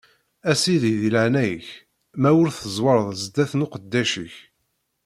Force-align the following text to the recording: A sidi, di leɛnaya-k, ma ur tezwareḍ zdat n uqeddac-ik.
A 0.51 0.53
sidi, 0.61 0.93
di 1.01 1.09
leɛnaya-k, 1.15 1.67
ma 2.21 2.29
ur 2.41 2.47
tezwareḍ 2.51 3.09
zdat 3.23 3.51
n 3.55 3.63
uqeddac-ik. 3.65 4.35